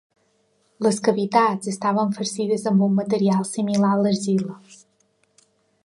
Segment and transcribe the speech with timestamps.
[0.85, 4.57] Les cavitats estaven farcides amb un material similar a l'argila.